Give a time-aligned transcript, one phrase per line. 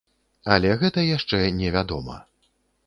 [0.55, 2.21] Але гэта яшчэ не вядома.